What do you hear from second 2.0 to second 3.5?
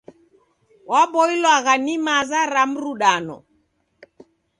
maza ra mrudano.